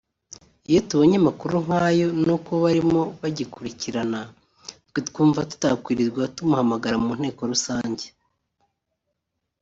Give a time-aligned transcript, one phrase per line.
[0.69, 4.19] iyo tubonye amakuru nk’ayo n‘uko barimo bagikurikirana
[4.87, 8.05] twe twumva tutakwirirwa tumuhamagara mu Nteko rusange